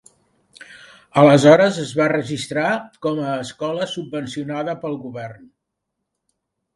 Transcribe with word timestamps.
Aleshores 1.23 1.75
es 1.83 1.91
va 1.99 2.07
registrar 2.13 2.71
com 3.07 3.21
a 3.33 3.35
escola 3.41 3.87
subvencionada 3.91 4.75
pel 4.85 4.97
govern. 5.05 5.45